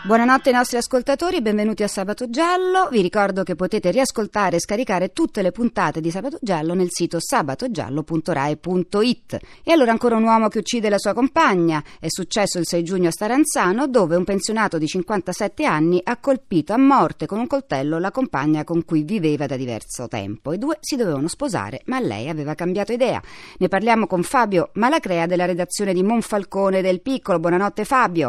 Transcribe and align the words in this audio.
Buonanotte 0.00 0.50
ai 0.50 0.54
nostri 0.54 0.76
ascoltatori, 0.76 1.42
benvenuti 1.42 1.82
a 1.82 1.88
Sabato 1.88 2.30
Giallo. 2.30 2.86
Vi 2.88 3.02
ricordo 3.02 3.42
che 3.42 3.56
potete 3.56 3.90
riascoltare 3.90 4.54
e 4.56 4.60
scaricare 4.60 5.12
tutte 5.12 5.42
le 5.42 5.50
puntate 5.50 6.00
di 6.00 6.12
Sabato 6.12 6.38
Giallo 6.40 6.74
nel 6.74 6.86
sito 6.90 7.18
sabatogiallo.rai.it. 7.18 9.38
E 9.64 9.72
allora 9.72 9.90
ancora 9.90 10.14
un 10.14 10.22
uomo 10.22 10.46
che 10.46 10.58
uccide 10.58 10.88
la 10.88 10.98
sua 10.98 11.14
compagna. 11.14 11.82
È 11.98 12.06
successo 12.08 12.60
il 12.60 12.66
6 12.66 12.84
giugno 12.84 13.08
a 13.08 13.10
Staranzano, 13.10 13.88
dove 13.88 14.14
un 14.14 14.22
pensionato 14.22 14.78
di 14.78 14.86
57 14.86 15.64
anni 15.64 16.00
ha 16.02 16.16
colpito 16.18 16.72
a 16.72 16.78
morte 16.78 17.26
con 17.26 17.40
un 17.40 17.48
coltello 17.48 17.98
la 17.98 18.12
compagna 18.12 18.62
con 18.62 18.84
cui 18.84 19.02
viveva 19.02 19.46
da 19.46 19.56
diverso 19.56 20.06
tempo. 20.06 20.52
I 20.52 20.58
due 20.58 20.76
si 20.80 20.94
dovevano 20.94 21.26
sposare, 21.26 21.80
ma 21.86 21.98
lei 21.98 22.28
aveva 22.28 22.54
cambiato 22.54 22.92
idea. 22.92 23.20
Ne 23.58 23.66
parliamo 23.66 24.06
con 24.06 24.22
Fabio 24.22 24.70
Malacrea 24.74 25.26
della 25.26 25.44
redazione 25.44 25.92
di 25.92 26.04
Monfalcone 26.04 26.82
del 26.82 27.00
Piccolo. 27.00 27.40
Buonanotte 27.40 27.84
Fabio. 27.84 28.28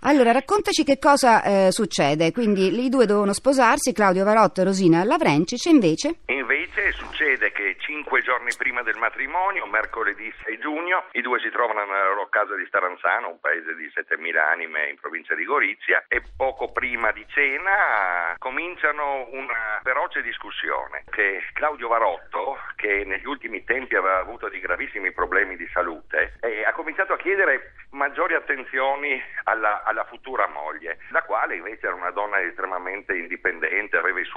Allora, 0.00 0.32
raccontaci 0.32 0.82
che 0.84 0.98
cosa 0.98 1.42
eh, 1.42 1.68
succede. 1.72 2.32
Quindi 2.32 2.84
i 2.84 2.88
due 2.88 3.06
dovevano 3.06 3.32
sposarsi, 3.32 3.92
Claudio 3.92 4.24
Varotto 4.24 4.60
e 4.60 4.64
Rosina 4.64 5.04
Lavrencic, 5.04 5.66
invece? 5.66 6.20
Invece 6.40 6.92
succede 6.92 7.52
che 7.52 7.76
cinque 7.80 8.22
giorni 8.22 8.48
prima 8.56 8.80
del 8.82 8.96
matrimonio, 8.96 9.66
mercoledì 9.66 10.32
6 10.44 10.58
giugno, 10.58 11.04
i 11.12 11.20
due 11.20 11.38
si 11.38 11.50
trovano 11.50 11.84
nella 11.84 12.06
loro 12.06 12.30
casa 12.30 12.54
di 12.54 12.64
Staranzano, 12.64 13.28
un 13.28 13.40
paese 13.40 13.74
di 13.74 13.84
7.000 13.94 14.38
anime 14.38 14.88
in 14.88 14.98
provincia 14.98 15.34
di 15.34 15.44
Gorizia, 15.44 16.02
e 16.08 16.22
poco 16.34 16.72
prima 16.72 17.12
di 17.12 17.26
cena 17.28 18.34
cominciano 18.38 19.28
una 19.32 19.80
feroce 19.82 20.22
discussione 20.22 21.04
che 21.10 21.44
Claudio 21.52 21.88
Varotto, 21.88 22.56
che 22.76 23.04
negli 23.04 23.26
ultimi 23.26 23.62
tempi 23.64 23.96
aveva 23.96 24.18
avuto 24.18 24.48
dei 24.48 24.60
gravissimi 24.60 25.12
problemi 25.12 25.56
di 25.56 25.68
salute, 25.74 26.38
eh, 26.40 26.64
ha 26.64 26.72
cominciato 26.72 27.12
a 27.12 27.18
chiedere 27.18 27.74
maggiori 27.90 28.34
attenzioni 28.34 29.20
alla, 29.44 29.82
alla, 29.82 30.04
futura 30.04 30.46
moglie, 30.46 30.98
la 31.10 31.22
quale 31.22 31.56
invece 31.56 31.86
era 31.86 31.94
una 31.94 32.10
donna 32.10 32.40
estremamente 32.40 33.14
indipendente, 33.14 33.69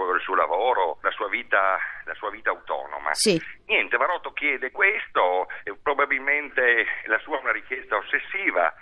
aveva 0.03 0.17
il 0.17 0.23
suo, 0.23 0.35
lavoro, 0.35 0.97
la 1.01 1.11
sua 1.11 1.27
vita, 1.29 1.77
la 2.05 2.13
sua 2.15 2.29
vita 2.29 2.49
autonoma. 2.51 3.13
Sì. 3.13 3.41
Niente, 3.67 3.97
Varotto 3.97 4.31
chiede 4.33 4.71
questo, 4.71 5.47
probabilmente 5.81 6.85
la 7.05 7.19
sua 7.19 7.37
è 7.37 7.41
una 7.41 7.51
richiesta 7.51 7.97
ossessiva. 7.97 8.73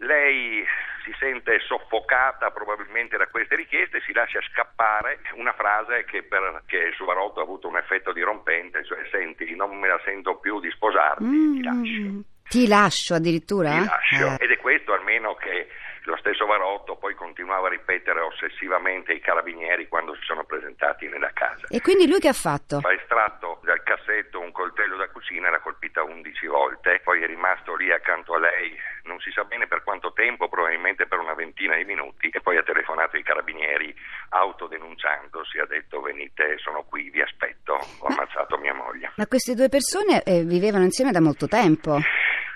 Lei 0.00 0.64
si 1.04 1.12
sente 1.18 1.58
soffocata 1.66 2.50
probabilmente 2.50 3.16
da 3.16 3.26
queste 3.26 3.56
richieste, 3.56 4.00
si 4.06 4.12
lascia 4.12 4.38
scappare 4.52 5.18
una 5.34 5.52
frase 5.54 6.04
che, 6.04 6.22
per, 6.22 6.62
che 6.66 6.92
su 6.96 7.04
Varotto 7.04 7.40
ha 7.40 7.42
avuto 7.42 7.66
un 7.66 7.78
effetto 7.78 8.12
dirompente, 8.12 8.84
cioè 8.84 9.00
senti, 9.10 9.56
non 9.56 9.76
me 9.76 9.88
la 9.88 10.00
sento 10.04 10.36
più 10.36 10.60
di 10.60 10.70
sposarmi, 10.70 11.26
Mm. 11.26 11.52
ti 11.54 11.62
lascio. 11.62 12.22
Ti 12.48 12.66
lascio 12.66 13.14
addirittura? 13.14 13.70
Ti 13.72 13.84
lascio. 13.84 14.26
Eh. 14.40 14.44
Ed 14.44 14.50
è 14.52 14.56
questo 14.58 14.77
stesso 16.28 16.44
Varotto 16.44 16.96
poi 16.96 17.14
continuava 17.14 17.68
a 17.68 17.70
ripetere 17.70 18.20
ossessivamente 18.20 19.12
ai 19.12 19.20
carabinieri 19.20 19.88
quando 19.88 20.14
si 20.14 20.20
sono 20.24 20.44
presentati 20.44 21.08
nella 21.08 21.32
casa. 21.32 21.66
E 21.70 21.80
quindi 21.80 22.06
lui 22.06 22.20
che 22.20 22.28
ha 22.28 22.34
fatto? 22.34 22.80
Ha 22.82 22.92
estratto 22.92 23.60
dal 23.62 23.82
cassetto 23.82 24.38
un 24.38 24.52
coltello 24.52 24.96
da 24.96 25.08
cucina, 25.08 25.48
l'ha 25.48 25.60
colpita 25.60 26.02
11 26.02 26.46
volte, 26.48 27.00
poi 27.02 27.22
è 27.22 27.26
rimasto 27.26 27.74
lì 27.76 27.90
accanto 27.90 28.34
a 28.34 28.40
lei, 28.40 28.76
non 29.04 29.18
si 29.20 29.30
sa 29.30 29.44
bene 29.44 29.66
per 29.66 29.82
quanto 29.82 30.12
tempo, 30.12 30.48
probabilmente 30.48 31.06
per 31.06 31.18
una 31.18 31.32
ventina 31.32 31.76
di 31.76 31.84
minuti, 31.84 32.28
e 32.28 32.40
poi 32.40 32.58
ha 32.58 32.62
telefonato 32.62 33.16
ai 33.16 33.22
carabinieri 33.22 33.94
autodenunciandosi, 34.28 35.58
ha 35.58 35.66
detto 35.66 36.02
venite, 36.02 36.58
sono 36.58 36.84
qui, 36.84 37.08
vi 37.08 37.22
aspetto, 37.22 37.72
ho 37.72 38.06
ammazzato 38.06 38.58
mia 38.58 38.74
moglie. 38.74 39.12
Ma 39.16 39.26
queste 39.26 39.54
due 39.54 39.70
persone 39.70 40.22
eh, 40.24 40.44
vivevano 40.44 40.84
insieme 40.84 41.10
da 41.10 41.20
molto 41.20 41.46
tempo. 41.46 41.98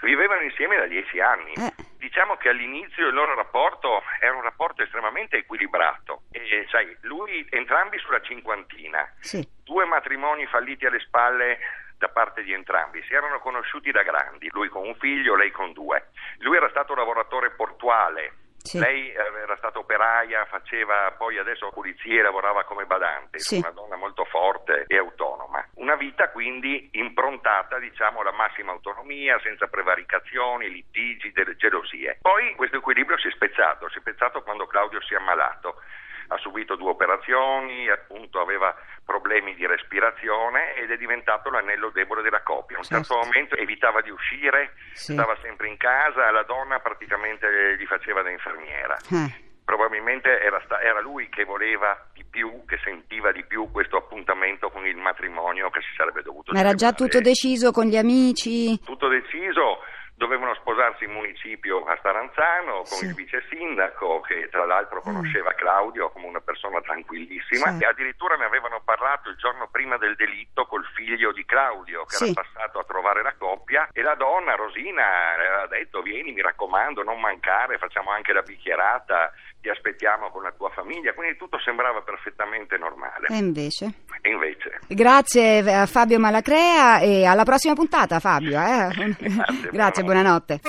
Vivevano 0.02 0.42
insieme 0.42 0.76
da 0.76 0.86
dieci 0.86 1.20
anni. 1.20 1.52
Eh. 1.54 1.91
Diciamo 2.12 2.36
che 2.36 2.50
all'inizio 2.50 3.08
il 3.08 3.14
loro 3.14 3.34
rapporto 3.34 4.02
era 4.20 4.34
un 4.36 4.42
rapporto 4.42 4.82
estremamente 4.82 5.38
equilibrato. 5.38 6.24
E, 6.30 6.66
sai, 6.70 6.94
lui, 7.00 7.46
entrambi 7.48 7.96
sulla 8.00 8.20
cinquantina, 8.20 9.10
Sì. 9.20 9.42
due 9.64 9.86
matrimoni 9.86 10.44
falliti 10.46 10.84
alle 10.84 11.00
spalle 11.00 11.58
da 11.96 12.10
parte 12.10 12.42
di 12.42 12.52
entrambi, 12.52 13.02
si 13.04 13.14
erano 13.14 13.38
conosciuti 13.38 13.90
da 13.92 14.02
grandi, 14.02 14.50
lui 14.52 14.68
con 14.68 14.86
un 14.86 14.94
figlio, 14.96 15.36
lei 15.36 15.50
con 15.52 15.72
due. 15.72 16.08
Lui 16.40 16.54
era 16.58 16.68
stato 16.68 16.94
lavoratore 16.94 17.52
portuale, 17.52 18.34
Sì. 18.62 18.78
lei 18.78 19.10
era 19.12 19.56
stata 19.56 19.78
operaia, 19.78 20.44
faceva 20.46 21.12
poi 21.16 21.38
adesso 21.38 21.70
pulizie, 21.70 22.22
lavorava 22.22 22.64
come 22.64 22.84
badante, 22.84 23.38
Sì. 23.40 23.58
una 23.58 23.70
donna 23.70 23.96
molto 23.96 24.24
forte 24.24 24.84
e 24.86 24.96
autonoma. 24.96 25.66
Una 25.74 25.96
vita 25.96 26.30
quindi 26.30 26.88
improntata, 26.92 27.78
diciamo, 27.78 28.20
alla 28.20 28.32
massima 28.32 28.72
autonomia, 28.72 29.38
senza 29.42 29.66
prevaricazioni, 29.66 30.70
litigi, 30.70 31.32
delle 31.32 31.56
gelosie. 31.56 32.18
Poi 32.20 32.54
questo 32.54 32.76
equilibrio 32.78 33.18
si 33.18 33.28
è 33.28 33.30
spezzato, 33.32 33.88
si 33.90 33.98
è 33.98 34.00
spezzato 34.00 34.42
quando 34.42 34.66
Claudio 34.66 35.00
si 35.02 35.14
è 35.14 35.16
ammalato. 35.16 35.82
Ha 36.28 36.36
subito 36.38 36.76
due 36.76 36.90
operazioni, 36.90 37.88
appunto 37.88 38.40
aveva 38.40 38.74
problemi 39.04 39.54
di 39.54 39.66
respirazione 39.66 40.74
ed 40.76 40.90
è 40.90 40.96
diventato 40.96 41.50
l'anello 41.50 41.90
debole 41.90 42.22
della 42.22 42.42
coppia. 42.42 42.76
A 42.76 42.80
un 42.80 42.84
certo 42.84 43.14
Certo. 43.14 43.26
momento 43.26 43.56
evitava 43.56 44.00
di 44.00 44.10
uscire, 44.10 44.74
Sì. 44.92 45.12
stava 45.12 45.36
sempre 45.42 45.68
in 45.68 45.76
casa, 45.76 46.30
la 46.30 46.42
donna 46.44 46.78
praticamente 46.80 47.76
gli 47.78 47.86
faceva 47.86 48.22
da 48.22 48.30
infermiera. 48.30 48.96
Eh. 49.10 49.50
Probabilmente 49.64 50.40
era, 50.40 50.60
sta- 50.64 50.80
era 50.80 51.00
lui 51.00 51.28
che 51.28 51.44
voleva 51.44 51.96
di 52.12 52.24
più, 52.28 52.64
che 52.66 52.78
sentiva 52.82 53.30
di 53.32 53.44
più 53.44 53.70
questo 53.70 53.96
appuntamento 53.96 54.70
con 54.70 54.84
il 54.86 54.96
matrimonio 54.96 55.70
che 55.70 55.80
si 55.80 55.94
sarebbe 55.96 56.22
dovuto 56.22 56.52
Ma 56.52 56.60
era 56.60 56.74
già 56.74 56.92
tutto 56.92 57.20
deciso 57.20 57.70
con 57.70 57.84
gli 57.86 57.96
amici? 57.96 58.78
Tutto 58.84 59.08
deciso, 59.08 59.78
dovevano 60.22 60.54
sposarsi 60.54 61.02
in 61.04 61.10
municipio 61.10 61.82
a 61.84 61.96
Staranzano 61.98 62.76
con 62.86 62.86
Sì. 62.86 63.06
Mm. 63.06 63.08
il 63.08 63.14
vice 63.16 63.44
sindaco 63.50 64.20
che 64.20 64.48
tra 64.50 64.64
l'altro 64.64 65.00
conosceva 65.00 65.52
Claudio 65.54 66.10
come 66.10 66.26
una 66.26 66.40
persona 66.40 66.80
tranquillissima 66.80 67.72
Sì. 67.72 67.82
e 67.82 67.86
addirittura 67.86 68.36
ne 68.36 68.44
avevano 68.44 68.80
parlato 68.84 69.30
il 69.30 69.36
giorno 69.36 69.66
prima 69.68 69.96
del 69.98 70.14
delitto 70.14 70.66
col 70.66 70.84
figlio 70.94 71.32
di 71.32 71.44
Claudio 71.44 72.04
che 72.04 72.14
Sì. 72.16 72.30
era 72.30 72.40
passato 72.42 72.78
a 72.78 72.84
trovare 72.84 73.22
la 73.22 73.34
coppia 73.36 73.88
e 73.92 74.00
la 74.02 74.14
donna 74.14 74.54
Rosina 74.54 75.04
aveva 75.34 75.66
detto 75.66 76.02
vieni 76.02 76.30
mi 76.30 76.40
raccomando 76.40 77.02
non 77.02 77.18
mancare 77.20 77.78
facciamo 77.78 78.10
anche 78.12 78.32
la 78.32 78.42
bicchierata 78.42 79.32
ti 79.62 79.70
aspettiamo 79.70 80.28
con 80.30 80.42
la 80.42 80.52
tua 80.52 80.68
famiglia 80.70 81.14
quindi 81.14 81.36
tutto 81.38 81.58
sembrava 81.60 82.02
perfettamente 82.02 82.76
normale 82.76 83.28
E 83.30 83.36
invece? 83.36 83.92
e 84.20 84.30
invece 84.30 84.80
Grazie 84.88 85.58
a 85.72 85.86
Fabio 85.86 86.18
Malacrea 86.18 86.98
e 86.98 87.24
alla 87.24 87.44
prossima 87.44 87.72
puntata 87.74 88.20
Fabio. 88.20 88.58
eh. 88.60 88.88
Grazie, 89.18 89.70
Grazie, 89.70 90.02
buonanotte. 90.02 90.60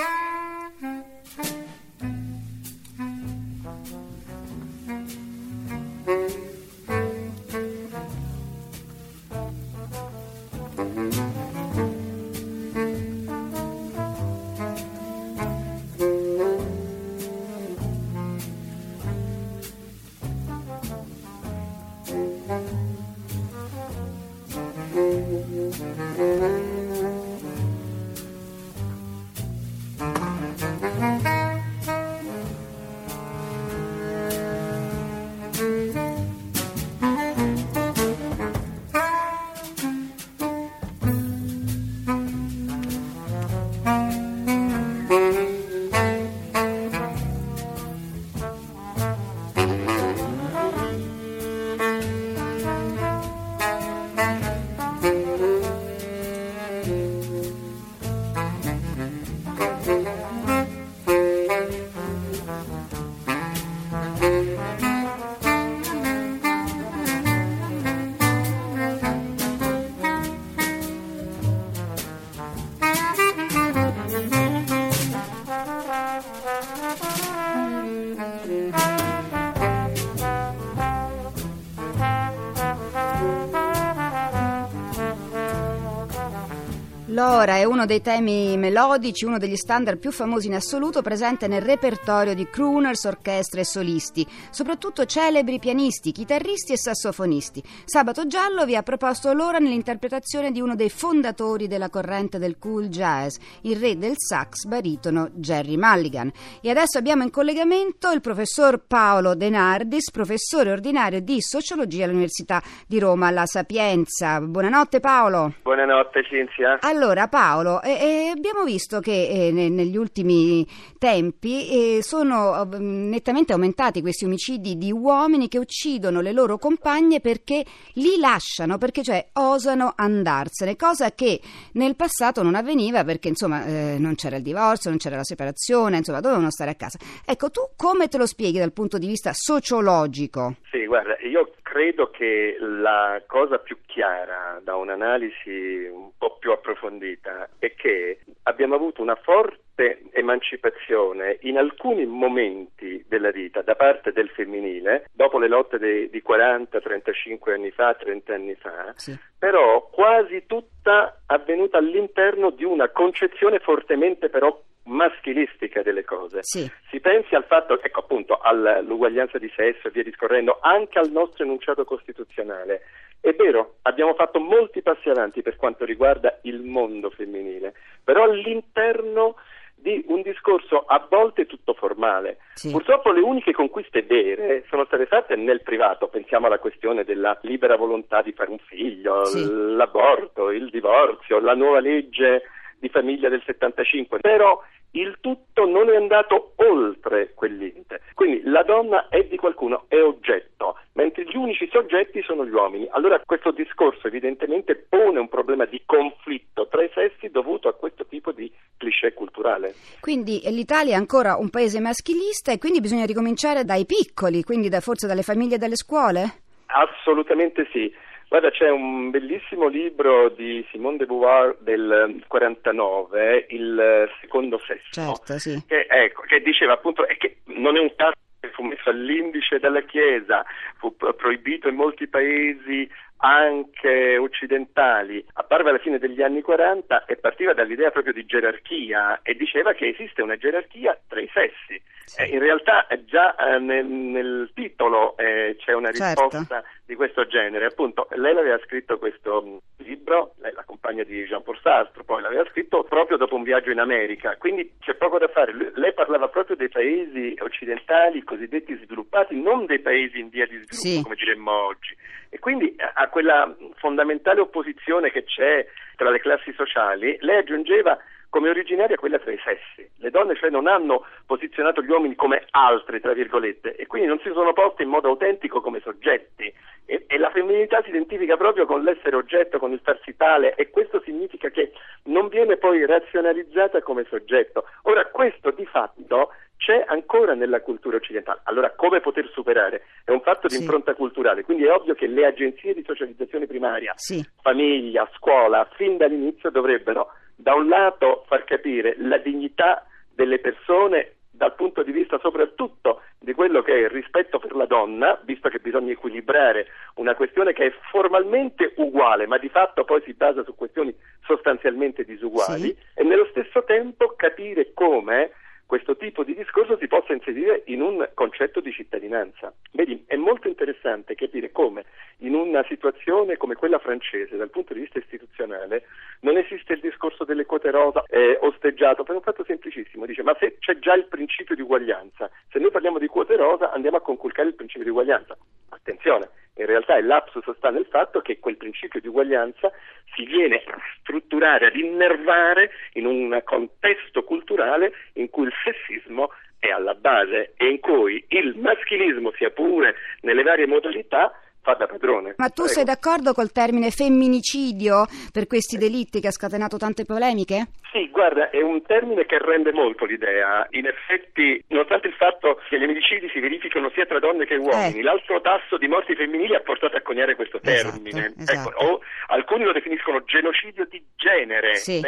Pandora 87.44 87.60
è 87.60 87.64
uno 87.64 87.84
dei 87.84 88.00
temi 88.00 88.56
melodici, 88.56 89.26
uno 89.26 89.36
degli 89.36 89.56
standard 89.56 89.98
più 89.98 90.10
famosi 90.10 90.46
in 90.46 90.54
assoluto, 90.54 91.02
presente 91.02 91.46
nel 91.46 91.60
repertorio 91.60 92.34
di 92.34 92.48
crooners, 92.48 93.04
orchestre 93.04 93.60
e 93.60 93.64
solisti, 93.66 94.26
soprattutto 94.48 95.04
celebri 95.04 95.58
pianisti, 95.58 96.10
chitarristi 96.10 96.72
e 96.72 96.78
sassofonisti. 96.78 97.62
Sabato 97.84 98.26
Giallo 98.26 98.64
vi 98.64 98.76
ha 98.76 98.82
proposto 98.82 99.30
l'ora 99.34 99.58
nell'interpretazione 99.58 100.52
di 100.52 100.62
uno 100.62 100.74
dei 100.74 100.88
fondatori 100.88 101.68
della 101.68 101.90
corrente 101.90 102.38
del 102.38 102.56
cool 102.58 102.86
jazz, 102.86 103.36
il 103.62 103.76
re 103.76 103.98
del 103.98 104.14
sax 104.16 104.64
baritono 104.64 105.28
Jerry 105.34 105.76
Mulligan. 105.76 106.32
E 106.62 106.70
adesso 106.70 106.96
abbiamo 106.96 107.24
in 107.24 107.30
collegamento 107.30 108.10
il 108.10 108.22
professor 108.22 108.82
Paolo 108.86 109.34
Denardis, 109.34 110.10
professore 110.10 110.70
ordinario 110.70 111.20
di 111.20 111.42
sociologia 111.42 112.06
all'Università 112.06 112.62
di 112.86 112.98
Roma, 112.98 113.30
La 113.30 113.44
Sapienza. 113.44 114.40
Buonanotte 114.40 115.00
Paolo. 115.00 115.52
Buonanotte 115.60 116.24
Cinzia. 116.24 116.78
Allora 116.80 117.28
Paolo, 117.34 117.82
eh, 117.82 117.90
eh, 117.90 118.28
abbiamo 118.28 118.62
visto 118.62 119.00
che 119.00 119.26
eh, 119.26 119.50
ne, 119.50 119.68
negli 119.68 119.96
ultimi 119.96 120.64
tempi 121.00 121.96
eh, 121.96 122.00
sono 122.00 122.64
mm, 122.64 123.08
nettamente 123.08 123.52
aumentati 123.52 124.02
questi 124.02 124.24
omicidi 124.24 124.78
di 124.78 124.92
uomini 124.92 125.48
che 125.48 125.58
uccidono 125.58 126.20
le 126.20 126.30
loro 126.30 126.58
compagne 126.58 127.18
perché 127.18 127.64
li 127.94 128.20
lasciano, 128.20 128.78
perché 128.78 129.02
cioè 129.02 129.30
osano 129.32 129.94
andarsene, 129.96 130.76
cosa 130.76 131.10
che 131.10 131.40
nel 131.72 131.96
passato 131.96 132.44
non 132.44 132.54
avveniva 132.54 133.02
perché 133.02 133.26
insomma 133.26 133.66
eh, 133.66 133.96
non 133.98 134.14
c'era 134.14 134.36
il 134.36 134.42
divorzio, 134.42 134.90
non 134.90 135.00
c'era 135.00 135.16
la 135.16 135.24
separazione, 135.24 135.96
insomma 135.96 136.20
dovevano 136.20 136.52
stare 136.52 136.70
a 136.70 136.76
casa. 136.76 137.00
Ecco, 137.24 137.50
tu 137.50 137.62
come 137.74 138.06
te 138.06 138.16
lo 138.16 138.26
spieghi 138.26 138.58
dal 138.58 138.72
punto 138.72 138.96
di 138.96 139.08
vista 139.08 139.32
sociologico? 139.34 140.54
Sì, 140.70 140.86
guarda, 140.86 141.16
io 141.28 141.50
credo 141.74 142.08
che 142.10 142.56
la 142.60 143.20
cosa 143.26 143.58
più 143.58 143.78
chiara 143.84 144.60
da 144.62 144.76
un'analisi 144.76 145.88
un 145.90 146.10
po' 146.16 146.36
più 146.38 146.52
approfondita 146.52 147.48
è 147.58 147.74
che 147.74 148.20
abbiamo 148.44 148.76
avuto 148.76 149.02
una 149.02 149.16
forte 149.16 150.04
emancipazione 150.12 151.38
in 151.40 151.58
alcuni 151.58 152.06
momenti 152.06 153.04
della 153.08 153.32
vita 153.32 153.62
da 153.62 153.74
parte 153.74 154.12
del 154.12 154.28
femminile, 154.28 155.06
dopo 155.12 155.40
le 155.40 155.48
lotte 155.48 155.78
de, 155.78 156.08
di 156.10 156.22
40, 156.22 156.80
35 156.80 157.54
anni 157.54 157.72
fa, 157.72 157.92
30 157.94 158.32
anni 158.32 158.54
fa, 158.54 158.92
sì. 158.94 159.18
però 159.36 159.88
quasi 159.90 160.46
tutta 160.46 161.22
avvenuta 161.26 161.78
all'interno 161.78 162.50
di 162.50 162.62
una 162.62 162.88
concezione 162.90 163.58
fortemente 163.58 164.28
però 164.28 164.56
maschilistica 164.84 165.82
delle 165.82 166.04
cose. 166.04 166.38
Sì. 166.42 166.70
Si 166.90 167.00
pensi 167.00 167.34
al 167.34 167.44
fatto, 167.44 167.80
ecco 167.80 168.00
appunto, 168.00 168.38
all'uguaglianza 168.38 169.38
di 169.38 169.50
sesso 169.54 169.88
e 169.88 169.90
via 169.90 170.02
discorrendo, 170.02 170.58
anche 170.60 170.98
al 170.98 171.10
nostro 171.10 171.44
enunciato 171.44 171.84
costituzionale. 171.84 172.82
È 173.20 173.32
vero, 173.32 173.76
abbiamo 173.82 174.14
fatto 174.14 174.38
molti 174.38 174.82
passi 174.82 175.08
avanti 175.08 175.40
per 175.40 175.56
quanto 175.56 175.84
riguarda 175.84 176.38
il 176.42 176.60
mondo 176.62 177.10
femminile, 177.10 177.72
però 178.02 178.24
all'interno 178.24 179.36
di 179.74 180.02
un 180.08 180.22
discorso 180.22 180.84
a 180.86 181.06
volte 181.10 181.46
tutto 181.46 181.74
formale. 181.74 182.38
Sì. 182.54 182.70
Purtroppo 182.70 183.12
le 183.12 183.20
uniche 183.20 183.52
conquiste 183.52 184.02
vere 184.02 184.64
sono 184.68 184.84
state 184.84 185.06
fatte 185.06 185.36
nel 185.36 185.62
privato, 185.62 186.08
pensiamo 186.08 186.46
alla 186.46 186.58
questione 186.58 187.04
della 187.04 187.38
libera 187.42 187.76
volontà 187.76 188.22
di 188.22 188.32
fare 188.32 188.50
un 188.50 188.58
figlio, 188.58 189.24
sì. 189.24 189.46
l'aborto, 189.50 190.50
il 190.50 190.70
divorzio, 190.70 191.40
la 191.40 191.54
nuova 191.54 191.80
legge 191.80 192.42
di 192.78 192.88
famiglia 192.88 193.28
del 193.28 193.42
75, 193.44 194.18
però 194.20 194.62
il 194.94 195.16
tutto 195.20 195.66
non 195.66 195.88
è 195.88 195.96
andato 195.96 196.52
oltre 196.56 197.32
quel 197.34 197.56
limite. 197.56 198.02
Quindi 198.14 198.42
la 198.44 198.62
donna 198.62 199.08
è 199.08 199.24
di 199.24 199.36
qualcuno, 199.36 199.84
è 199.88 200.00
oggetto, 200.00 200.76
mentre 200.92 201.24
gli 201.24 201.36
unici 201.36 201.68
soggetti 201.70 202.22
sono 202.22 202.46
gli 202.46 202.52
uomini. 202.52 202.86
Allora 202.90 203.20
questo 203.24 203.50
discorso 203.50 204.06
evidentemente 204.06 204.76
pone 204.88 205.18
un 205.18 205.28
problema 205.28 205.64
di 205.64 205.82
conflitto 205.84 206.68
tra 206.68 206.82
i 206.82 206.90
sessi 206.94 207.28
dovuto 207.28 207.68
a 207.68 207.74
questo 207.74 208.06
tipo 208.06 208.32
di 208.32 208.50
cliché 208.76 209.12
culturale. 209.12 209.74
Quindi 210.00 210.40
l'Italia 210.50 210.94
è 210.94 210.98
ancora 210.98 211.36
un 211.36 211.50
paese 211.50 211.80
maschilista 211.80 212.52
e 212.52 212.58
quindi 212.58 212.80
bisogna 212.80 213.04
ricominciare 213.06 213.64
dai 213.64 213.86
piccoli, 213.86 214.42
quindi 214.44 214.68
da, 214.68 214.80
forse 214.80 215.06
dalle 215.06 215.22
famiglie 215.22 215.56
e 215.56 215.58
dalle 215.58 215.76
scuole? 215.76 216.42
Assolutamente 216.66 217.66
sì. 217.72 217.92
Guarda, 218.34 218.50
c'è 218.50 218.68
un 218.68 219.10
bellissimo 219.10 219.68
libro 219.68 220.28
di 220.28 220.66
Simone 220.72 220.96
de 220.96 221.06
Beauvoir 221.06 221.56
del 221.60 222.20
49, 222.26 223.46
Il 223.50 224.10
secondo 224.20 224.58
sesso, 224.58 224.90
certo, 224.90 225.38
sì. 225.38 225.62
che, 225.64 225.86
ecco, 225.88 226.22
che, 226.22 226.40
diceva 226.40 226.72
appunto 226.72 227.06
che 227.16 227.36
non 227.44 227.76
è 227.76 227.80
un 227.80 227.94
caso 227.94 228.14
che 228.40 228.48
fu 228.48 228.64
messo 228.64 228.90
all'indice 228.90 229.60
della 229.60 229.82
Chiesa, 229.82 230.44
fu 230.78 230.96
proibito 230.96 231.68
in 231.68 231.76
molti 231.76 232.08
paesi 232.08 232.90
anche 233.18 234.18
occidentali, 234.18 235.24
apparve 235.34 235.68
alla 235.68 235.78
fine 235.78 236.00
degli 236.00 236.20
anni 236.20 236.42
40 236.42 237.04
e 237.04 237.14
partiva 237.14 237.54
dall'idea 237.54 237.92
proprio 237.92 238.12
di 238.12 238.26
gerarchia 238.26 239.20
e 239.22 239.36
diceva 239.36 239.74
che 239.74 239.86
esiste 239.86 240.22
una 240.22 240.36
gerarchia 240.36 240.98
tra 241.06 241.20
i 241.20 241.30
sessi. 241.32 241.80
Eh, 242.16 242.26
in 242.26 242.38
realtà 242.38 242.86
eh, 242.86 243.04
già 243.04 243.34
eh, 243.34 243.58
nel, 243.58 243.84
nel, 243.86 244.50
titolo 244.54 245.16
eh, 245.16 245.56
c'è 245.58 245.72
una 245.72 245.90
certo. 245.92 246.22
risposta 246.22 246.54
certo. 246.60 246.68
di 246.84 246.94
questo 246.94 247.26
genere. 247.26 247.66
Appunto, 247.66 248.06
lei 248.12 248.36
aveva 248.36 248.58
scritto 248.64 248.98
questo 248.98 249.42
mm, 249.44 249.56
libro, 249.78 250.34
lei, 250.40 250.52
la 250.52 250.64
compagna 250.64 251.02
di 251.02 251.24
Jean-Paul 251.24 251.58
Sartre, 251.60 252.04
poi 252.04 252.22
l'aveva 252.22 252.44
scritto 252.50 252.84
proprio 252.84 253.16
dopo 253.16 253.34
un 253.34 253.42
viaggio 253.42 253.70
in 253.70 253.80
America, 253.80 254.36
quindi 254.36 254.74
c'è 254.80 254.94
poco 254.94 255.18
da 255.18 255.28
fare. 255.28 255.52
Lei 255.74 255.92
parlava 255.94 256.28
proprio 256.28 256.56
dei 256.56 256.68
paesi 256.68 257.34
occidentali 257.40 258.22
cosiddetti 258.22 258.78
sviluppati, 258.84 259.40
non 259.40 259.66
dei 259.66 259.80
paesi 259.80 260.18
in 260.18 260.28
via 260.28 260.46
di 260.46 260.56
sviluppo, 260.56 260.74
sì. 260.74 261.02
come 261.02 261.16
diremmo 261.16 261.50
oggi. 261.50 261.96
E 262.28 262.38
quindi 262.38 262.74
a 262.76 263.08
quella 263.08 263.54
fondamentale 263.76 264.40
opposizione 264.40 265.10
che 265.10 265.22
c'è 265.24 265.64
tra 265.96 266.10
le 266.10 266.18
classi 266.18 266.52
sociali, 266.52 267.16
lei 267.20 267.38
aggiungeva 267.38 267.96
come 268.34 268.48
originaria 268.48 268.96
quella 268.96 269.20
tra 269.20 269.30
i 269.30 269.38
sessi. 269.38 269.88
Le 269.98 270.10
donne 270.10 270.34
cioè 270.34 270.50
non 270.50 270.66
hanno 270.66 271.06
posizionato 271.24 271.80
gli 271.80 271.90
uomini 271.90 272.16
come 272.16 272.46
altri, 272.50 272.98
tra 272.98 273.12
virgolette, 273.12 273.76
e 273.76 273.86
quindi 273.86 274.08
non 274.08 274.18
si 274.24 274.30
sono 274.32 274.52
poste 274.52 274.82
in 274.82 274.88
modo 274.88 275.06
autentico 275.06 275.60
come 275.60 275.78
soggetti. 275.78 276.52
E, 276.84 277.04
e 277.06 277.16
la 277.16 277.30
femminilità 277.30 277.80
si 277.84 277.90
identifica 277.90 278.36
proprio 278.36 278.66
con 278.66 278.82
l'essere 278.82 279.14
oggetto, 279.14 279.60
con 279.60 279.70
il 279.70 279.78
farsi 279.84 280.16
tale, 280.16 280.56
e 280.56 280.70
questo 280.70 281.00
significa 281.04 281.48
che 281.50 281.70
non 282.06 282.26
viene 282.26 282.56
poi 282.56 282.84
razionalizzata 282.84 283.82
come 283.82 284.04
soggetto. 284.10 284.64
Ora, 284.82 285.06
questo 285.06 285.52
di 285.52 285.64
fatto 285.66 286.30
c'è 286.56 286.82
ancora 286.88 287.34
nella 287.34 287.60
cultura 287.60 287.98
occidentale. 287.98 288.40
Allora, 288.46 288.70
come 288.70 288.98
poter 288.98 289.30
superare? 289.32 289.84
È 290.04 290.10
un 290.10 290.22
fatto 290.22 290.48
di 290.48 290.54
sì. 290.54 290.62
impronta 290.62 290.94
culturale, 290.94 291.44
quindi 291.44 291.66
è 291.66 291.70
ovvio 291.70 291.94
che 291.94 292.08
le 292.08 292.26
agenzie 292.26 292.74
di 292.74 292.82
socializzazione 292.84 293.46
primaria, 293.46 293.92
sì. 293.94 294.26
famiglia, 294.42 295.08
scuola, 295.14 295.68
fin 295.76 295.96
dall'inizio 295.96 296.50
dovrebbero 296.50 297.12
da 297.34 297.54
un 297.54 297.68
lato 297.68 298.24
far 298.26 298.44
capire 298.44 298.94
la 298.98 299.18
dignità 299.18 299.86
delle 300.14 300.38
persone 300.38 301.14
dal 301.34 301.54
punto 301.56 301.82
di 301.82 301.90
vista 301.90 302.18
soprattutto 302.20 303.02
di 303.18 303.32
quello 303.32 303.62
che 303.62 303.72
è 303.72 303.78
il 303.78 303.90
rispetto 303.90 304.38
per 304.38 304.54
la 304.54 304.66
donna, 304.66 305.18
visto 305.24 305.48
che 305.48 305.58
bisogna 305.58 305.90
equilibrare 305.90 306.66
una 306.96 307.16
questione 307.16 307.52
che 307.52 307.66
è 307.66 307.72
formalmente 307.90 308.74
uguale, 308.76 309.26
ma 309.26 309.36
di 309.38 309.48
fatto 309.48 309.84
poi 309.84 310.00
si 310.04 310.12
basa 310.12 310.44
su 310.44 310.54
questioni 310.54 310.94
sostanzialmente 311.26 312.04
disuguali, 312.04 312.68
sì. 312.68 312.76
e 312.94 313.02
nello 313.02 313.26
stesso 313.30 313.64
tempo 313.64 314.14
capire 314.16 314.72
come 314.74 315.32
questo 315.66 315.96
tipo 315.96 316.24
di 316.24 316.34
discorso 316.34 316.76
si 316.76 316.86
possa 316.86 317.12
inserire 317.12 317.62
in 317.66 317.80
un 317.80 318.08
concetto 318.14 318.60
di 318.60 318.72
cittadinanza. 318.72 319.52
Vedi, 319.72 320.04
è 320.06 320.16
molto 320.16 320.48
interessante 320.48 321.14
capire 321.14 321.50
come 321.52 321.84
in 322.18 322.34
una 322.34 322.64
situazione 322.68 323.36
come 323.36 323.54
quella 323.54 323.78
francese, 323.78 324.36
dal 324.36 324.50
punto 324.50 324.74
di 324.74 324.80
vista 324.80 324.98
istituzionale, 324.98 325.86
non 326.20 326.36
esiste 326.36 326.74
il 326.74 326.80
discorso 326.80 327.24
delle 327.24 327.44
quote 327.44 327.70
rosa 327.70 328.04
eh, 328.08 328.38
osteggiato 328.40 329.02
per 329.04 329.14
un 329.14 329.22
fatto 329.22 329.44
semplicissimo. 329.44 330.06
Dice, 330.06 330.22
ma 330.22 330.36
se 330.38 330.56
c'è 330.58 330.78
già 330.78 330.94
il 330.94 331.06
principio 331.06 331.54
di 331.54 331.62
uguaglianza, 331.62 332.30
se 332.50 332.58
noi 332.58 332.70
parliamo 332.70 332.98
di 332.98 333.06
quote 333.06 333.36
rosa 333.36 333.72
andiamo 333.72 333.96
a 333.96 334.02
conculcare 334.02 334.48
il 334.48 334.54
principio 334.54 334.84
di 334.84 334.90
uguaglianza. 334.90 335.36
Attenzione, 335.70 336.28
in 336.56 336.66
realtà 336.66 336.96
il 336.96 337.06
lapsus 337.06 337.50
sta 337.56 337.70
nel 337.70 337.86
fatto 337.86 338.20
che 338.20 338.38
quel 338.38 338.56
principio 338.56 339.00
di 339.00 339.08
uguaglianza 339.08 339.72
si 340.14 340.24
viene 340.24 340.62
a 340.66 340.78
strutturare, 341.00 341.66
ad 341.66 341.76
innervare 341.76 342.70
in 342.92 343.06
un 343.06 343.40
contesto 343.44 344.22
culturale 344.22 344.92
in 345.14 345.30
cui 345.30 345.46
il 345.46 345.52
sessismo 345.64 346.30
è 346.58 346.70
alla 346.70 346.94
base 346.94 347.54
e 347.56 347.66
in 347.66 347.80
cui 347.80 348.24
il 348.28 348.56
maschilismo, 348.56 349.32
sia 349.32 349.50
pure 349.50 349.96
nelle 350.20 350.42
varie 350.42 350.66
modalità, 350.66 351.32
fa 351.64 351.74
da 351.74 351.86
padrone. 351.86 352.34
Ma 352.36 352.48
tu 352.50 352.62
Prego. 352.62 352.68
sei 352.68 352.84
d'accordo 352.84 353.32
col 353.32 353.50
termine 353.50 353.90
femminicidio 353.90 355.06
per 355.32 355.46
questi 355.46 355.78
delitti 355.78 356.20
che 356.20 356.28
ha 356.28 356.30
scatenato 356.30 356.76
tante 356.76 357.04
polemiche? 357.04 357.68
Sì, 357.90 358.10
guarda, 358.10 358.50
è 358.50 358.60
un 358.60 358.82
termine 358.82 359.24
che 359.24 359.38
rende 359.38 359.72
molto 359.72 360.04
l'idea. 360.04 360.66
In 360.70 360.86
effetti, 360.86 361.62
nonostante 361.68 362.08
il 362.08 362.14
fatto 362.14 362.60
che 362.68 362.78
gli 362.78 362.84
omicidi 362.84 363.28
si 363.30 363.40
verificano 363.40 363.90
sia 363.94 364.04
tra 364.04 364.18
donne 364.18 364.44
che 364.44 364.56
uomini, 364.56 364.98
eh. 364.98 365.02
l'alto 365.02 365.40
tasso 365.40 365.78
di 365.78 365.88
morti 365.88 366.14
femminili 366.14 366.54
ha 366.54 366.60
portato 366.60 366.96
a 366.96 367.00
coniare 367.00 367.34
questo 367.34 367.58
esatto, 367.62 367.92
termine. 367.92 368.34
Esatto. 368.36 368.68
Ecco, 368.68 368.84
o, 368.84 369.00
alcuni 369.28 369.64
lo 369.64 369.72
definiscono 369.72 370.22
genocidio 370.24 370.86
di 370.88 371.02
genere, 371.16 371.76
sì. 371.76 372.02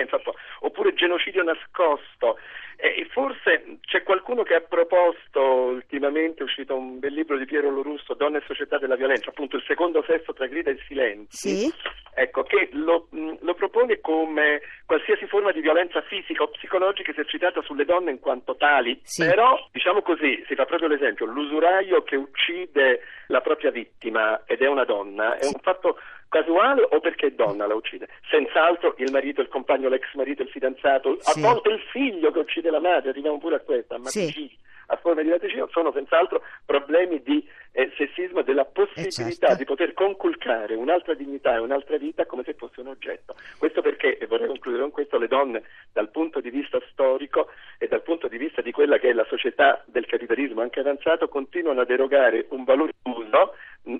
oppure 0.60 0.92
genocidio 0.92 1.42
nascosto. 1.42 2.38
E 2.76 3.06
forse 3.10 3.78
c'è 3.80 4.02
qualcuno 4.02 4.42
che 4.42 4.54
ha 4.54 4.60
proposto 4.60 5.40
ultimamente, 5.40 6.40
è 6.40 6.44
uscito 6.44 6.76
un 6.76 6.98
bel 6.98 7.14
libro 7.14 7.38
di 7.38 7.46
Piero 7.46 7.70
Lorusso, 7.70 8.14
Donne 8.14 8.38
e 8.38 8.44
società 8.46 8.78
della 8.78 8.96
violenza, 8.96 9.30
appunto 9.30 9.56
il 9.56 9.64
secondo 9.66 10.04
sesso 10.06 10.32
tra 10.34 10.46
grida 10.46 10.70
e 10.70 10.78
silenzi. 10.86 11.48
Sì. 11.48 11.72
Ecco, 12.16 12.44
che 12.44 12.70
lo, 12.72 13.08
lo, 13.10 13.54
propone 13.54 14.00
come 14.00 14.62
qualsiasi 14.86 15.26
forma 15.26 15.52
di 15.52 15.60
violenza 15.60 16.00
fisica 16.00 16.44
o 16.44 16.48
psicologica 16.48 17.10
esercitata 17.10 17.60
sulle 17.60 17.84
donne 17.84 18.10
in 18.10 18.20
quanto 18.20 18.56
tali, 18.56 18.98
sì. 19.02 19.26
però 19.26 19.68
diciamo 19.70 20.00
così, 20.00 20.42
si 20.48 20.54
fa 20.54 20.64
proprio 20.64 20.88
l'esempio, 20.88 21.26
l'usuraio 21.26 22.02
che 22.02 22.16
uccide 22.16 23.02
la 23.26 23.42
propria 23.42 23.70
vittima 23.70 24.44
ed 24.46 24.62
è 24.62 24.66
una 24.66 24.84
donna, 24.84 25.36
è 25.36 25.44
un 25.44 25.60
fatto 25.60 25.98
casuale 26.28 26.88
o 26.90 27.00
perché 27.00 27.34
donna 27.34 27.66
la 27.66 27.74
uccide? 27.74 28.08
Senz'altro 28.30 28.94
il 28.96 29.12
marito, 29.12 29.42
il 29.42 29.48
compagno, 29.48 29.90
l'ex 29.90 30.12
marito, 30.14 30.42
il 30.42 30.48
fidanzato, 30.48 31.18
sì. 31.20 31.38
a 31.38 31.42
volte 31.42 31.68
il 31.68 31.80
figlio 31.92 32.30
che 32.30 32.38
uccide 32.38 32.70
la 32.70 32.80
madre, 32.80 33.10
arriviamo 33.10 33.38
pure 33.38 33.56
a 33.56 33.60
questo, 33.60 33.94
a 33.94 34.00
sì. 34.04 34.50
A 34.86 34.96
forma 34.96 35.22
di 35.22 35.28
latricidio, 35.28 35.68
sono 35.70 35.92
senz'altro 35.92 36.42
problemi 36.64 37.22
di 37.22 37.46
eh, 37.72 37.92
sessismo 37.96 38.42
della 38.42 38.64
possibilità 38.64 39.48
certo. 39.48 39.56
di 39.56 39.64
poter 39.64 39.92
conculcare 39.92 40.74
un'altra 40.74 41.14
dignità 41.14 41.54
e 41.54 41.58
un'altra 41.58 41.98
vita 41.98 42.24
come 42.24 42.42
se 42.44 42.54
fosse 42.54 42.80
un 42.80 42.88
oggetto. 42.88 43.36
Questo 43.58 43.82
perché, 43.82 44.16
e 44.18 44.26
vorrei 44.26 44.46
concludere 44.46 44.82
con 44.82 44.92
questo, 44.92 45.18
le 45.18 45.28
donne 45.28 45.62
dal 45.92 46.10
punto 46.10 46.40
di 46.40 46.50
vista 46.50 46.80
storico 46.90 47.48
e 47.78 47.86
dal 47.88 48.02
punto 48.02 48.28
di 48.28 48.38
vista 48.38 48.62
di 48.62 48.72
quella 48.72 48.98
che 48.98 49.10
è 49.10 49.12
la 49.12 49.26
società 49.28 49.82
del 49.86 50.06
capitalismo 50.06 50.62
anche 50.62 50.80
avanzato 50.80 51.28
continuano 51.28 51.82
ad 51.82 51.90
erogare 51.90 52.46
un 52.50 52.64
valore 52.64 52.92
uso 53.02 53.54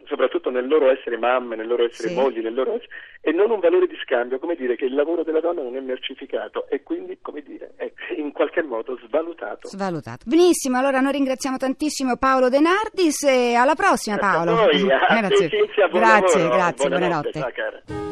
soprattutto 0.04 0.50
nel 0.50 0.66
loro 0.66 0.90
essere 0.90 1.16
mamme, 1.16 1.56
nel 1.56 1.66
loro 1.66 1.84
essere 1.84 2.08
sì. 2.08 2.14
mogli, 2.14 2.40
nel 2.40 2.54
loro 2.54 2.74
essere, 2.74 2.88
e 3.20 3.32
non 3.32 3.50
un 3.50 3.60
valore 3.60 3.86
di 3.86 3.96
scambio, 4.02 4.38
come 4.38 4.56
dire 4.56 4.76
che 4.76 4.84
il 4.84 4.94
lavoro 4.94 5.22
della 5.22 5.40
donna 5.40 5.62
non 5.62 5.76
è 5.76 5.80
mercificato 5.80 6.68
e 6.68 6.82
quindi, 6.82 7.18
come 7.20 7.42
dire, 7.42 7.72
è 7.76 7.92
in 8.16 8.32
qualche 8.32 8.62
modo 8.62 8.98
svalutato. 9.06 9.68
Svalutato. 9.68 10.24
Benissimo, 10.26 10.78
allora 10.78 11.00
noi 11.00 11.12
ringraziamo 11.12 11.56
tantissimo 11.56 12.16
Paolo 12.16 12.48
De 12.48 12.60
Nardis 12.60 13.22
e 13.24 13.54
alla 13.54 13.74
prossima 13.74 14.16
Paolo. 14.16 14.56
Voi, 14.56 14.82
grazie, 14.86 15.48
Cinzia, 15.48 15.88
grazie, 15.88 16.40
lavoro. 16.40 16.56
grazie, 16.56 16.88
buonanotte. 16.88 17.30
buonanotte. 17.30 18.04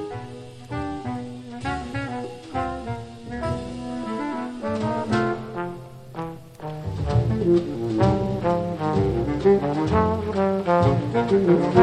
Ciao, 9.43 9.84
Ancora 11.35 11.75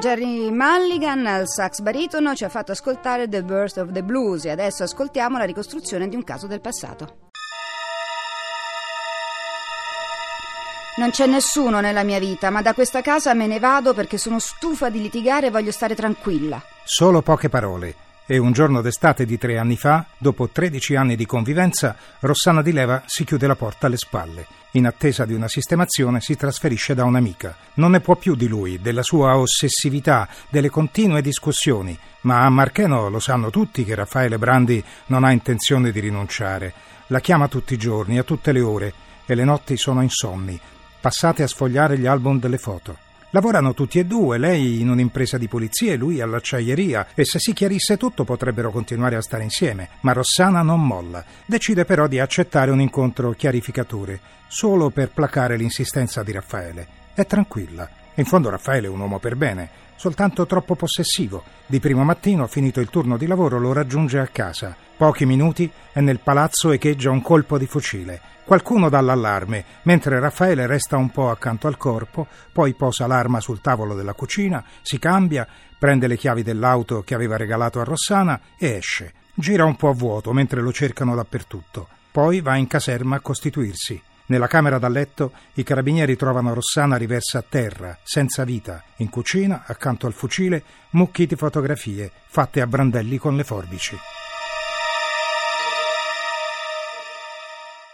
Jerry 0.00 0.50
Mulligan 0.50 1.26
al 1.26 1.46
sax 1.46 1.80
baritono 1.80 2.34
ci 2.34 2.44
ha 2.44 2.48
fatto 2.48 2.72
ascoltare 2.72 3.28
The 3.28 3.42
Birth 3.44 3.76
of 3.76 3.92
the 3.92 4.02
Blues 4.02 4.46
e 4.46 4.50
adesso 4.50 4.82
ascoltiamo 4.82 5.36
la 5.36 5.44
ricostruzione 5.44 6.08
di 6.08 6.16
un 6.16 6.24
caso 6.24 6.46
del 6.46 6.62
passato. 6.62 7.28
Non 10.96 11.10
c'è 11.10 11.26
nessuno 11.26 11.80
nella 11.80 12.02
mia 12.02 12.18
vita, 12.18 12.48
ma 12.48 12.62
da 12.62 12.72
questa 12.72 13.02
casa 13.02 13.34
me 13.34 13.46
ne 13.46 13.58
vado 13.58 13.92
perché 13.92 14.16
sono 14.16 14.38
stufa 14.38 14.88
di 14.88 15.02
litigare 15.02 15.48
e 15.48 15.50
voglio 15.50 15.70
stare 15.70 15.94
tranquilla. 15.94 16.62
Solo 16.82 17.20
poche 17.20 17.50
parole. 17.50 18.09
E 18.30 18.38
un 18.38 18.52
giorno 18.52 18.80
d'estate 18.80 19.26
di 19.26 19.38
tre 19.38 19.58
anni 19.58 19.76
fa, 19.76 20.06
dopo 20.16 20.48
13 20.48 20.94
anni 20.94 21.16
di 21.16 21.26
convivenza, 21.26 21.96
Rossana 22.20 22.62
Di 22.62 22.70
Leva 22.70 23.02
si 23.04 23.24
chiude 23.24 23.48
la 23.48 23.56
porta 23.56 23.88
alle 23.88 23.96
spalle. 23.96 24.46
In 24.74 24.86
attesa 24.86 25.24
di 25.24 25.34
una 25.34 25.48
sistemazione 25.48 26.20
si 26.20 26.36
trasferisce 26.36 26.94
da 26.94 27.02
un'amica. 27.02 27.56
Non 27.74 27.90
ne 27.90 27.98
può 27.98 28.14
più 28.14 28.36
di 28.36 28.46
lui, 28.46 28.80
della 28.80 29.02
sua 29.02 29.36
ossessività, 29.36 30.28
delle 30.48 30.70
continue 30.70 31.22
discussioni. 31.22 31.98
Ma 32.20 32.44
a 32.44 32.50
Marcheno 32.50 33.08
lo 33.08 33.18
sanno 33.18 33.50
tutti 33.50 33.84
che 33.84 33.96
Raffaele 33.96 34.38
Brandi 34.38 34.80
non 35.06 35.24
ha 35.24 35.32
intenzione 35.32 35.90
di 35.90 35.98
rinunciare. 35.98 36.72
La 37.08 37.18
chiama 37.18 37.48
tutti 37.48 37.74
i 37.74 37.78
giorni, 37.78 38.16
a 38.16 38.22
tutte 38.22 38.52
le 38.52 38.60
ore, 38.60 38.92
e 39.26 39.34
le 39.34 39.42
notti 39.42 39.76
sono 39.76 40.02
insonni 40.02 40.56
passate 41.00 41.42
a 41.42 41.46
sfogliare 41.46 41.98
gli 41.98 42.06
album 42.06 42.38
delle 42.38 42.58
foto. 42.58 43.08
Lavorano 43.32 43.74
tutti 43.74 44.00
e 44.00 44.04
due, 44.04 44.38
lei 44.38 44.80
in 44.80 44.88
un'impresa 44.88 45.38
di 45.38 45.46
polizia 45.46 45.92
e 45.92 45.96
lui 45.96 46.20
all'acciaieria, 46.20 47.08
e 47.14 47.24
se 47.24 47.38
si 47.38 47.52
chiarisse 47.52 47.96
tutto 47.96 48.24
potrebbero 48.24 48.72
continuare 48.72 49.14
a 49.14 49.22
stare 49.22 49.44
insieme, 49.44 49.88
ma 50.00 50.12
Rossana 50.12 50.62
non 50.62 50.84
molla. 50.84 51.24
Decide 51.46 51.84
però 51.84 52.08
di 52.08 52.18
accettare 52.18 52.72
un 52.72 52.80
incontro 52.80 53.30
chiarificatore, 53.30 54.20
solo 54.48 54.90
per 54.90 55.10
placare 55.10 55.56
l'insistenza 55.56 56.24
di 56.24 56.32
Raffaele. 56.32 56.86
È 57.14 57.24
tranquilla. 57.24 57.99
In 58.20 58.26
fondo 58.26 58.50
Raffaele 58.50 58.86
è 58.86 58.90
un 58.90 59.00
uomo 59.00 59.18
per 59.18 59.34
bene, 59.34 59.70
soltanto 59.96 60.44
troppo 60.44 60.74
possessivo. 60.74 61.42
Di 61.64 61.80
primo 61.80 62.04
mattino, 62.04 62.46
finito 62.46 62.78
il 62.78 62.90
turno 62.90 63.16
di 63.16 63.26
lavoro, 63.26 63.58
lo 63.58 63.72
raggiunge 63.72 64.18
a 64.18 64.26
casa. 64.26 64.76
Pochi 64.94 65.24
minuti 65.24 65.70
e 65.90 66.00
nel 66.02 66.20
palazzo 66.20 66.70
echeggia 66.70 67.08
un 67.08 67.22
colpo 67.22 67.56
di 67.56 67.66
fucile. 67.66 68.20
Qualcuno 68.44 68.90
dà 68.90 69.00
l'allarme, 69.00 69.64
mentre 69.84 70.20
Raffaele 70.20 70.66
resta 70.66 70.98
un 70.98 71.08
po' 71.08 71.30
accanto 71.30 71.66
al 71.66 71.78
corpo, 71.78 72.26
poi 72.52 72.74
posa 72.74 73.06
l'arma 73.06 73.40
sul 73.40 73.62
tavolo 73.62 73.94
della 73.94 74.12
cucina, 74.12 74.62
si 74.82 74.98
cambia, 74.98 75.48
prende 75.78 76.06
le 76.06 76.18
chiavi 76.18 76.42
dell'auto 76.42 77.00
che 77.00 77.14
aveva 77.14 77.38
regalato 77.38 77.80
a 77.80 77.84
Rossana 77.84 78.38
e 78.58 78.72
esce. 78.72 79.14
Gira 79.32 79.64
un 79.64 79.76
po' 79.76 79.88
a 79.88 79.94
vuoto 79.94 80.34
mentre 80.34 80.60
lo 80.60 80.72
cercano 80.72 81.14
dappertutto. 81.14 81.88
Poi 82.12 82.42
va 82.42 82.56
in 82.56 82.66
caserma 82.66 83.16
a 83.16 83.20
costituirsi. 83.20 84.02
Nella 84.30 84.46
camera 84.46 84.78
da 84.78 84.88
letto 84.88 85.32
i 85.54 85.64
carabinieri 85.64 86.14
trovano 86.14 86.54
Rossana 86.54 86.94
riversa 86.94 87.38
a 87.38 87.44
terra, 87.46 87.98
senza 88.04 88.44
vita. 88.44 88.84
In 88.98 89.10
cucina, 89.10 89.64
accanto 89.66 90.06
al 90.06 90.12
fucile, 90.12 90.62
mucchi 90.90 91.26
di 91.26 91.34
fotografie 91.34 92.12
fatte 92.28 92.60
a 92.60 92.68
brandelli 92.68 93.18
con 93.18 93.34
le 93.34 93.42
forbici. 93.42 93.96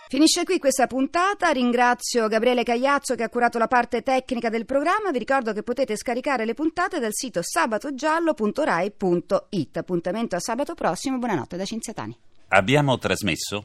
Finisce 0.09 0.45
qui 0.45 0.59
questa 0.59 0.87
puntata, 0.87 1.49
ringrazio 1.51 2.29
Gabriele 2.29 2.65
Cagliazzo 2.65 3.15
che 3.15 3.23
ha 3.23 3.31
curato 3.31 3.57
la 3.57 3.67
parte 3.67 4.03
tecnica 4.03 4.51
del 4.51 4.67
programma, 4.67 5.11
vi 5.11 5.19
ricordo 5.19 5.55
che 5.55 5.63
potete 5.63 5.97
scaricare 5.97 6.45
le 6.45 6.53
puntate 6.53 7.01
dal 7.01 7.15
sito 7.15 7.41
sabatogiallo.rai.it. 7.43 9.77
Appuntamento 9.79 10.37
a 10.37 10.41
sabato 10.41 10.75
prossimo, 10.75 11.17
buonanotte 11.17 11.57
da 11.57 11.65
Cinzia 11.65 11.95
Tani. 11.95 12.15
Abbiamo 12.49 12.99
trasmesso 12.99 13.65